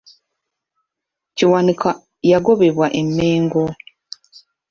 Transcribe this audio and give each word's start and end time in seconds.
Kiwanuka 1.35 1.89
yagobebwa 2.31 2.85
e 3.01 3.03
Mengo. 3.15 3.63